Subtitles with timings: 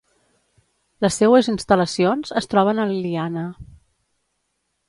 [1.05, 3.45] Les seues instal·lacions es troben a l'Eliana.